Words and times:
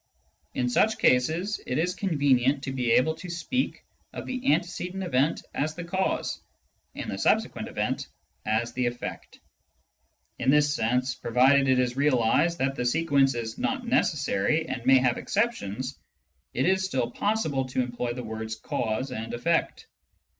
In 0.55 0.67
such 0.67 0.97
cases, 0.97 1.61
it 1.67 1.77
is 1.77 1.93
convenient 1.93 2.63
to 2.63 2.71
be 2.71 2.89
able 2.93 3.13
to 3.13 3.29
speak 3.29 3.83
of 4.13 4.25
the 4.25 4.51
antecedent 4.51 5.03
event 5.03 5.43
as 5.53 5.75
the" 5.75 5.83
cause" 5.83 6.41
and 6.95 7.11
the 7.11 7.19
subsequent 7.19 7.67
event 7.67 8.07
as 8.43 8.73
the" 8.73 8.87
effect." 8.87 9.39
In 10.39 10.49
this 10.49 10.73
sense, 10.73 11.13
provided 11.13 11.67
it 11.67 11.77
is 11.77 11.95
realised 11.97 12.57
that 12.57 12.73
the 12.75 12.83
sequence 12.87 13.35
is 13.35 13.59
not 13.59 13.85
necessary 13.87 14.67
and 14.67 14.83
may 14.87 14.97
have 14.97 15.19
exceptions, 15.19 15.99
it 16.51 16.65
is 16.65 16.83
still 16.83 17.11
possible 17.11 17.65
to 17.65 17.83
employ 17.83 18.11
the 18.13 18.23
words" 18.23 18.55
cause" 18.55 19.11
and" 19.11 19.31
effect." 19.35 19.85